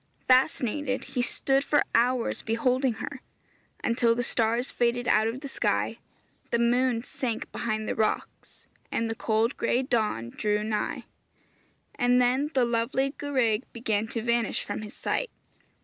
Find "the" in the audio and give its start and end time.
4.15-4.23, 5.41-5.47, 6.49-6.57, 7.87-7.93, 9.07-9.13, 12.55-12.65